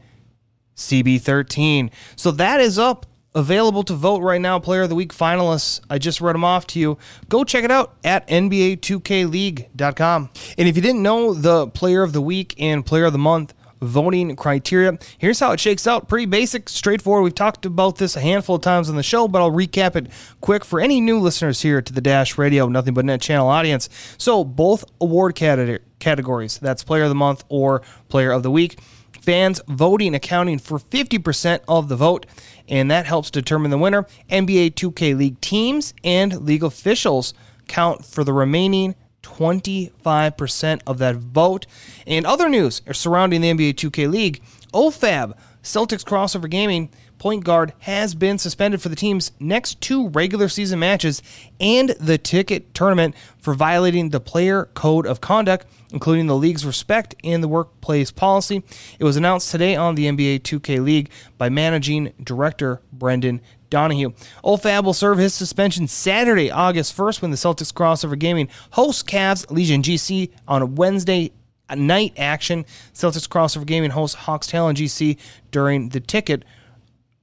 CB13. 0.79 1.91
So 2.17 2.31
that 2.31 2.61
is 2.61 2.79
up 2.79 3.05
available 3.35 3.83
to 3.85 3.95
vote 3.95 4.23
right 4.23 4.41
now. 4.41 4.59
Player 4.59 4.83
of 4.83 4.89
the 4.89 4.95
Week 4.95 5.13
finalists. 5.13 5.81
I 5.91 5.99
just 5.99 6.21
read 6.21 6.35
them 6.35 6.45
off 6.45 6.67
to 6.69 6.81
you. 6.81 6.99
Go 7.29 7.45
check 7.45 7.65
it 7.65 7.71
out 7.71 7.95
at 8.03 8.27
NBA2KLeague.com. 8.29 10.31
And 10.57 10.69
if 10.69 10.77
you 10.77 10.83
didn't 10.83 11.03
know 11.03 11.35
the 11.35 11.67
Player 11.69 12.03
of 12.03 12.13
the 12.13 12.23
Week 12.23 12.55
and 12.59 12.87
Player 12.87 13.05
of 13.05 13.13
the 13.13 13.19
Month 13.19 13.55
voting 13.81 14.35
criteria, 14.35 14.99
here's 15.19 15.39
how 15.39 15.53
it 15.53 15.61
shakes 15.61 15.87
out. 15.87 16.09
Pretty 16.09 16.27
basic, 16.27 16.69
straightforward. 16.69 17.23
We've 17.23 17.35
talked 17.35 17.65
about 17.65 17.97
this 17.97 18.17
a 18.17 18.21
handful 18.21 18.57
of 18.57 18.63
times 18.63 18.89
on 18.89 18.97
the 18.97 19.05
show, 19.05 19.29
but 19.29 19.41
I'll 19.41 19.53
recap 19.53 19.95
it 19.95 20.09
quick 20.41 20.65
for 20.65 20.81
any 20.81 21.01
new 21.01 21.21
listeners 21.21 21.63
here 21.63 21.81
to 21.81 21.93
the 21.93 22.01
Dash 22.01 22.39
Radio 22.39 22.67
Nothing 22.67 22.95
But 22.95 23.05
Net 23.05 23.21
channel 23.21 23.47
audience. 23.47 23.89
So 24.19 24.43
both 24.43 24.85
award 25.01 25.37
categories, 25.37 26.59
that's 26.59 26.83
Player 26.83 27.05
of 27.05 27.09
the 27.09 27.15
Month 27.15 27.45
or 27.49 27.83
Player 28.09 28.33
of 28.33 28.43
the 28.43 28.51
Week 28.51 28.81
fans 29.29 29.61
voting 29.69 30.15
accounting 30.15 30.59
for 30.59 30.79
50% 30.79 31.61
of 31.69 31.91
the 31.91 31.97
vote, 31.97 32.25
and 32.67 32.91
that 32.91 33.05
helps 33.05 33.31
determine 33.31 33.71
the 33.71 33.77
winner. 33.77 34.07
NBA 34.31 34.73
2K 34.73 35.15
League 35.15 35.39
teams 35.43 35.93
and 36.03 36.47
league 36.47 36.65
officials 36.65 37.35
count 37.67 38.07
for 38.07 38.25
the 38.25 38.33
remaining 38.33 38.95
25% 39.23 40.81
of 40.87 40.97
that 40.97 41.17
vote. 41.17 41.67
And 42.07 42.25
other 42.25 42.49
news 42.49 42.81
surrounding 42.93 43.43
the 43.43 43.53
NBA 43.53 43.75
2K 43.75 44.11
League 44.11 44.43
OFAB, 44.73 45.37
Celtics 45.63 46.05
Crossover 46.05 46.49
Gaming, 46.49 46.89
point 47.19 47.45
guard 47.45 47.73
has 47.81 48.15
been 48.15 48.39
suspended 48.39 48.81
for 48.81 48.89
the 48.89 48.97
team's 48.97 49.33
next 49.41 49.81
two 49.81 50.09
regular 50.09 50.49
season 50.49 50.79
matches 50.79 51.23
and 51.61 51.91
the 51.91 52.19
ticket 52.19 52.73
tournament 52.75 53.15
for 53.39 53.55
violating 53.55 54.11
the 54.11 54.21
player 54.21 54.67
code 54.75 55.07
of 55.07 55.21
conduct, 55.21 55.67
including 55.93 56.27
the 56.27 56.37
league's 56.37 56.65
respect 56.65 57.15
and 57.25 57.43
the 57.43 57.49
workplace 57.49 58.11
policy. 58.11 58.63
It 58.99 59.05
was 59.05 59.17
announced 59.17 59.51
today 59.51 59.75
on 59.77 59.95
the 59.95 60.07
NBA 60.07 60.41
2K 60.41 60.83
League 60.83 61.11
by 61.37 61.49
managing 61.49 62.13
director 62.23 62.81
Brendan 62.93 63.41
Donohue. 63.71 64.13
OFAB 64.45 64.85
will 64.85 64.95
serve 64.95 65.19
his 65.19 65.35
suspension 65.35 65.89
Saturday, 65.89 66.51
August 66.51 66.97
1st, 66.97 67.23
when 67.23 67.31
the 67.31 67.37
Celtics 67.37 67.73
Crossover 67.73 68.19
Gaming 68.19 68.49
hosts 68.73 69.03
Cavs 69.03 69.51
Legion 69.51 69.83
GC 69.83 70.31
on 70.47 70.63
a 70.63 70.67
Wednesday 70.67 71.33
night 71.77 72.15
action. 72.17 72.65
Celtics 72.95 73.29
Crossover 73.29 73.67
Gaming 73.67 73.91
hosts 73.91 74.17
Hawks 74.17 74.47
Talon 74.47 74.77
GC 74.77 75.19
during 75.51 75.91
the 75.91 76.01
ticket 76.01 76.45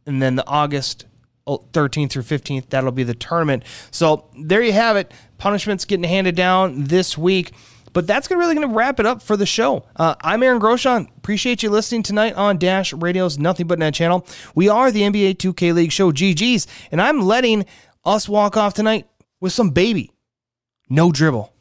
and 0.05 0.21
then 0.21 0.35
the 0.35 0.47
August 0.47 1.05
13th 1.47 2.11
through 2.11 2.23
15th, 2.23 2.69
that'll 2.69 2.91
be 2.91 3.03
the 3.03 3.13
tournament. 3.13 3.63
So 3.91 4.29
there 4.37 4.61
you 4.61 4.73
have 4.73 4.97
it. 4.97 5.11
Punishments 5.37 5.85
getting 5.85 6.03
handed 6.03 6.35
down 6.35 6.85
this 6.85 7.17
week. 7.17 7.53
But 7.93 8.07
that's 8.07 8.29
really 8.29 8.55
going 8.55 8.67
to 8.67 8.75
wrap 8.75 8.99
it 8.99 9.05
up 9.05 9.21
for 9.21 9.37
the 9.37 9.45
show. 9.45 9.85
Uh, 9.95 10.15
I'm 10.19 10.43
Aaron 10.43 10.59
Groshon. 10.59 11.07
Appreciate 11.15 11.63
you 11.63 11.69
listening 11.69 12.03
tonight 12.03 12.33
on 12.33 12.57
Dash 12.57 12.91
Radio's 12.91 13.37
Nothing 13.39 13.67
But 13.67 13.79
Net 13.79 13.93
channel. 13.93 14.27
We 14.53 14.67
are 14.67 14.91
the 14.91 15.03
NBA 15.03 15.37
2K 15.37 15.73
League 15.73 15.93
show 15.93 16.11
GG's, 16.11 16.67
and 16.91 17.01
I'm 17.01 17.21
letting 17.21 17.65
us 18.03 18.27
walk 18.27 18.57
off 18.57 18.73
tonight 18.73 19.07
with 19.39 19.53
some 19.53 19.69
baby. 19.69 20.11
No 20.89 21.09
dribble. 21.09 21.54